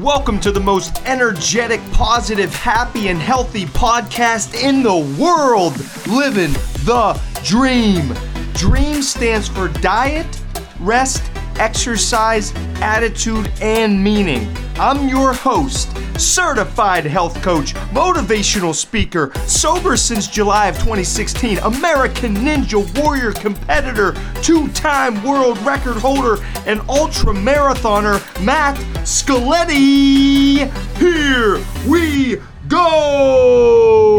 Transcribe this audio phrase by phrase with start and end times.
[0.00, 5.74] Welcome to the most energetic, positive, happy, and healthy podcast in the world.
[6.06, 6.54] Living
[6.86, 8.14] the dream.
[8.54, 10.40] DREAM stands for diet,
[10.80, 11.22] rest,
[11.62, 14.52] exercise, attitude, and meaning.
[14.80, 22.82] I'm your host, certified health coach, motivational speaker, sober since July of 2016, American Ninja
[23.00, 30.68] Warrior competitor, two time world record holder, and ultra marathoner, Matt Scaletti.
[30.98, 34.11] Here we go!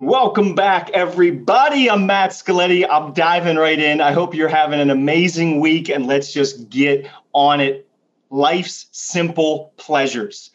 [0.00, 1.90] Welcome back, everybody.
[1.90, 2.86] I'm Matt Scaletti.
[2.90, 4.00] I'm diving right in.
[4.00, 7.86] I hope you're having an amazing week, and let's just get on it.
[8.30, 10.52] Life's simple pleasures.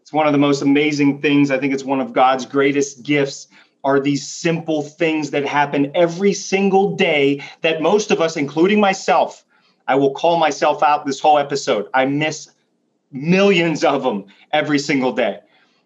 [0.00, 1.50] It's one of the most amazing things.
[1.50, 3.48] I think it's one of God's greatest gifts
[3.84, 9.44] are these simple things that happen every single day that most of us, including myself,
[9.86, 11.86] I will call myself out this whole episode.
[11.92, 12.50] I miss
[13.12, 15.40] millions of them every single day.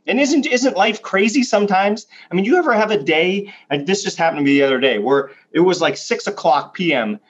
[0.06, 2.06] And isn't isn't life crazy sometimes?
[2.30, 3.52] I mean, you ever have a day?
[3.68, 6.74] And this just happened to me the other day where it was like six o'clock
[6.74, 7.20] p.m.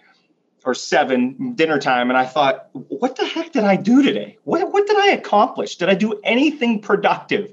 [0.65, 4.39] or seven dinner time, and I thought, what the heck did I do today?
[4.45, 5.77] What what did I accomplish?
[5.77, 7.53] Did I do anything productive?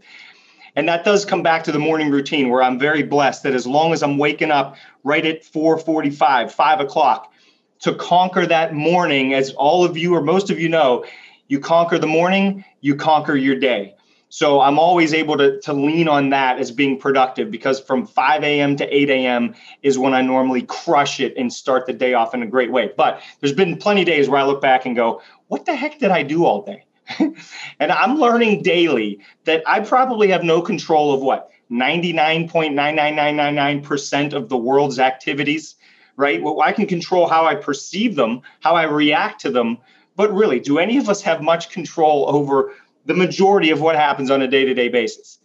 [0.77, 3.65] And that does come back to the morning routine where I'm very blessed that as
[3.65, 7.33] long as I'm waking up right at 4:45, 5 o'clock
[7.79, 11.03] to conquer that morning, as all of you or most of you know,
[11.47, 13.95] you conquer the morning, you conquer your day.
[14.29, 18.43] So I'm always able to, to lean on that as being productive because from 5
[18.43, 18.75] a.m.
[18.75, 19.55] to 8 a.m.
[19.83, 22.91] is when I normally crush it and start the day off in a great way.
[22.95, 25.99] But there's been plenty of days where I look back and go, what the heck
[25.99, 26.83] did I do all day?
[27.79, 34.57] and I'm learning daily that I probably have no control of what 99.99999% of the
[34.57, 35.75] world's activities,
[36.17, 36.43] right?
[36.43, 39.77] Well, I can control how I perceive them, how I react to them.
[40.17, 42.73] But really, do any of us have much control over
[43.07, 45.39] the majority of what happens on a day to day basis?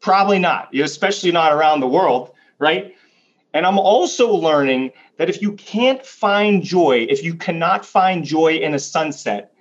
[0.00, 2.94] Probably not, especially not around the world, right?
[3.54, 8.56] And I'm also learning that if you can't find joy, if you cannot find joy
[8.56, 9.52] in a sunset,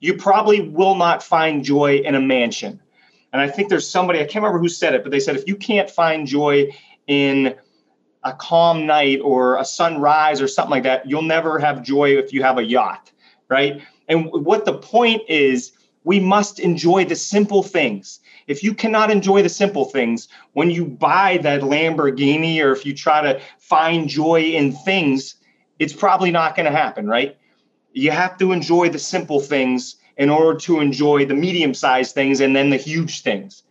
[0.00, 2.80] you probably will not find joy in a mansion.
[3.32, 5.46] And I think there's somebody, I can't remember who said it, but they said if
[5.46, 6.70] you can't find joy
[7.06, 7.54] in
[8.24, 12.32] a calm night or a sunrise or something like that, you'll never have joy if
[12.32, 13.12] you have a yacht,
[13.48, 13.82] right?
[14.08, 15.72] And what the point is,
[16.06, 18.20] we must enjoy the simple things.
[18.46, 22.94] If you cannot enjoy the simple things, when you buy that Lamborghini or if you
[22.94, 25.34] try to find joy in things,
[25.80, 27.36] it's probably not going to happen, right?
[27.92, 32.38] You have to enjoy the simple things in order to enjoy the medium sized things
[32.38, 33.64] and then the huge things,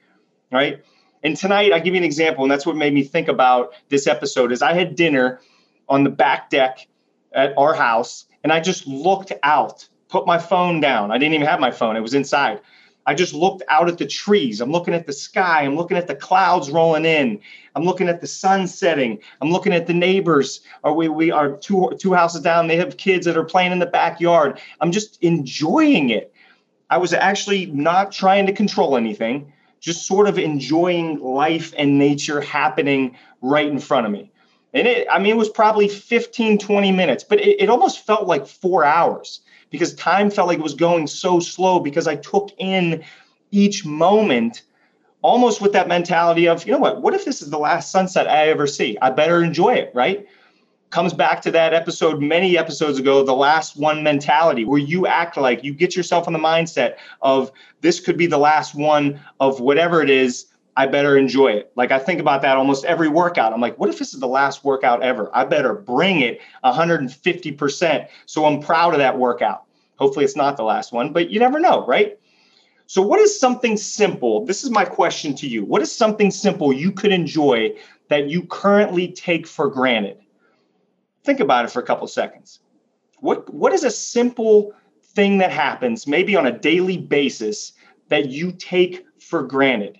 [0.51, 0.83] right?
[1.23, 4.07] And tonight, I give you an example, and that's what made me think about this
[4.07, 4.51] episode.
[4.51, 5.39] Is I had dinner
[5.87, 6.85] on the back deck
[7.31, 11.11] at our house, and I just looked out put my phone down.
[11.11, 12.61] I didn't even have my phone, it was inside.
[13.07, 14.61] I just looked out at the trees.
[14.61, 15.61] I'm looking at the sky.
[15.61, 17.39] I'm looking at the clouds rolling in.
[17.75, 19.19] I'm looking at the sun setting.
[19.41, 20.61] I'm looking at the neighbors.
[20.83, 22.67] Are we we are two two houses down.
[22.67, 24.59] They have kids that are playing in the backyard.
[24.81, 26.33] I'm just enjoying it.
[26.89, 32.41] I was actually not trying to control anything, just sort of enjoying life and nature
[32.41, 34.31] happening right in front of me.
[34.75, 38.27] And it, I mean, it was probably 15, 20 minutes, but it, it almost felt
[38.27, 39.39] like four hours
[39.71, 43.03] because time felt like it was going so slow because I took in
[43.51, 44.63] each moment
[45.21, 48.27] almost with that mentality of, you know what, what if this is the last sunset
[48.27, 48.97] I ever see?
[49.01, 50.27] I better enjoy it, right?
[50.89, 55.35] Comes back to that episode many episodes ago, the last one mentality, where you act
[55.35, 59.61] like you get yourself in the mindset of this could be the last one of
[59.61, 60.45] whatever it is.
[60.77, 61.71] I better enjoy it.
[61.75, 63.53] Like I think about that almost every workout.
[63.53, 65.29] I'm like, what if this is the last workout ever?
[65.33, 68.07] I better bring it 150%.
[68.25, 69.63] So I'm proud of that workout.
[69.97, 72.19] Hopefully it's not the last one, but you never know, right?
[72.87, 74.45] So, what is something simple?
[74.45, 75.65] This is my question to you.
[75.65, 77.75] What is something simple you could enjoy
[78.09, 80.19] that you currently take for granted?
[81.23, 82.59] Think about it for a couple seconds.
[83.21, 87.73] What, what is a simple thing that happens, maybe on a daily basis,
[88.09, 89.97] that you take for granted?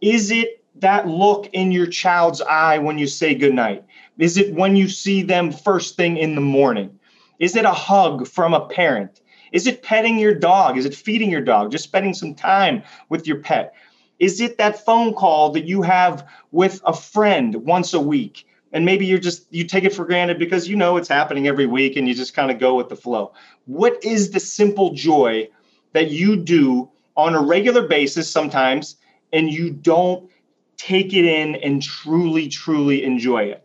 [0.00, 3.84] Is it that look in your child's eye when you say goodnight?
[4.18, 6.98] Is it when you see them first thing in the morning?
[7.38, 9.20] Is it a hug from a parent?
[9.52, 10.76] Is it petting your dog?
[10.76, 11.70] Is it feeding your dog?
[11.70, 13.74] Just spending some time with your pet?
[14.18, 18.46] Is it that phone call that you have with a friend once a week?
[18.72, 21.66] And maybe you're just, you take it for granted because you know it's happening every
[21.66, 23.32] week and you just kind of go with the flow.
[23.66, 25.48] What is the simple joy
[25.92, 28.96] that you do on a regular basis sometimes
[29.34, 30.30] and you don't
[30.78, 33.62] take it in and truly, truly enjoy it?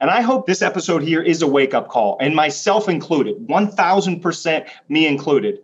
[0.00, 4.68] And I hope this episode here is a wake up call, and myself included, 1000%
[4.88, 5.58] me included,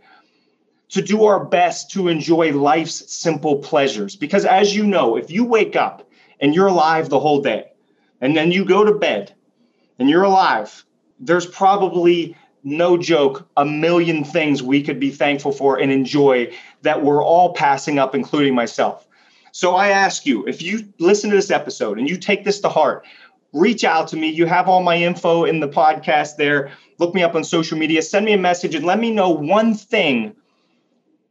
[0.91, 4.15] to do our best to enjoy life's simple pleasures.
[4.15, 6.09] Because as you know, if you wake up
[6.41, 7.73] and you're alive the whole day,
[8.21, 9.35] and then you go to bed
[9.99, 10.85] and you're alive,
[11.19, 16.53] there's probably no joke, a million things we could be thankful for and enjoy
[16.83, 19.08] that we're all passing up, including myself.
[19.53, 22.69] So I ask you, if you listen to this episode and you take this to
[22.69, 23.05] heart,
[23.53, 24.29] reach out to me.
[24.29, 26.71] You have all my info in the podcast there.
[26.99, 29.75] Look me up on social media, send me a message, and let me know one
[29.75, 30.35] thing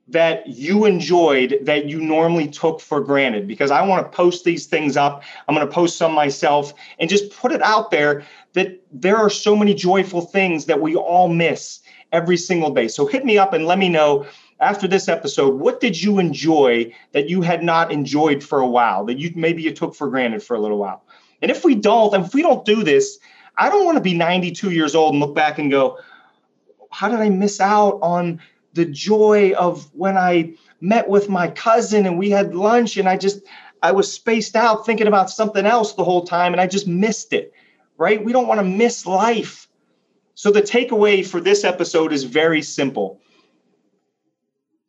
[0.09, 4.65] that you enjoyed that you normally took for granted because I want to post these
[4.65, 5.23] things up.
[5.47, 8.23] I'm going to post some myself and just put it out there
[8.53, 11.81] that there are so many joyful things that we all miss
[12.13, 12.87] every single day.
[12.87, 14.25] So hit me up and let me know
[14.59, 19.05] after this episode what did you enjoy that you had not enjoyed for a while
[19.05, 21.03] that you maybe you took for granted for a little while.
[21.41, 23.19] And if we don't, if we don't do this,
[23.57, 25.99] I don't want to be 92 years old and look back and go,
[26.91, 28.41] how did I miss out on
[28.73, 33.17] the joy of when I met with my cousin and we had lunch and I
[33.17, 33.41] just
[33.81, 37.33] I was spaced out thinking about something else the whole time and I just missed
[37.33, 37.53] it.
[37.97, 38.23] Right?
[38.23, 39.67] We don't want to miss life.
[40.35, 43.19] So the takeaway for this episode is very simple.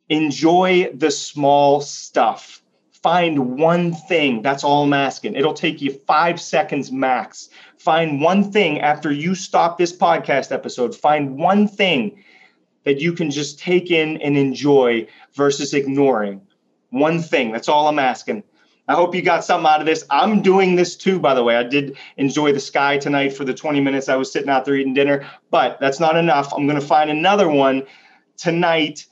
[0.08, 2.62] Enjoy the small stuff.
[3.02, 4.42] Find one thing.
[4.42, 5.34] That's all I'm asking.
[5.34, 7.48] It'll take you five seconds max.
[7.78, 10.94] Find one thing after you stop this podcast episode.
[10.94, 12.24] Find one thing
[12.84, 16.40] that you can just take in and enjoy versus ignoring.
[16.90, 17.52] One thing.
[17.52, 18.42] That's all I'm asking.
[18.88, 20.04] I hope you got something out of this.
[20.08, 21.56] I'm doing this too, by the way.
[21.56, 24.74] I did enjoy the sky tonight for the 20 minutes I was sitting out there
[24.74, 26.52] eating dinner, but that's not enough.
[26.54, 27.86] I'm going to find another one
[28.38, 29.06] tonight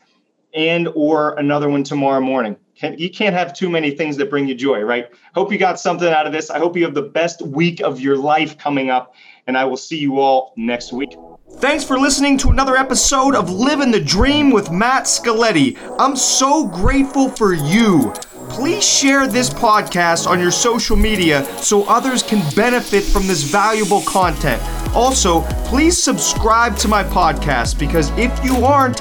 [0.56, 2.56] and or another one tomorrow morning.
[2.82, 5.08] You can't have too many things that bring you joy, right?
[5.34, 6.50] Hope you got something out of this.
[6.50, 9.14] I hope you have the best week of your life coming up,
[9.46, 11.16] and I will see you all next week.
[11.58, 15.78] Thanks for listening to another episode of Living the Dream with Matt Scaletti.
[15.98, 18.12] I'm so grateful for you.
[18.50, 24.02] Please share this podcast on your social media so others can benefit from this valuable
[24.02, 24.62] content.
[24.94, 29.00] Also, please subscribe to my podcast because if you aren't,